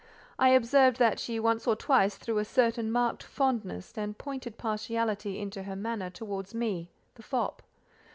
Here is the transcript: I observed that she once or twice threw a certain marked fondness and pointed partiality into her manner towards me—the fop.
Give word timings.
I 0.39 0.49
observed 0.49 0.97
that 0.97 1.19
she 1.19 1.39
once 1.39 1.67
or 1.67 1.75
twice 1.75 2.15
threw 2.17 2.39
a 2.39 2.43
certain 2.43 2.91
marked 2.91 3.21
fondness 3.21 3.95
and 3.95 4.17
pointed 4.17 4.57
partiality 4.57 5.37
into 5.37 5.61
her 5.61 5.75
manner 5.75 6.09
towards 6.09 6.55
me—the 6.55 7.21
fop. 7.21 7.61